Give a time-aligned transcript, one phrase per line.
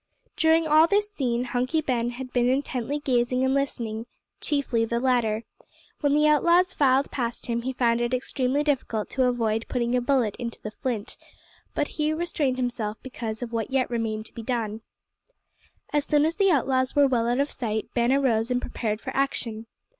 [0.35, 4.07] During all this scene Hunky Ben had been intently gazing and listening
[4.39, 5.43] chiefly the latter.
[5.99, 10.01] When the outlaws filed past him he found it extremely difficult to avoid putting a
[10.01, 11.17] bullet into the Flint,
[11.75, 14.81] but he restrained himself because of what yet remained to be done.
[15.93, 19.15] As soon as the outlaws were well out of sight Ben arose and prepared for
[19.15, 19.67] action.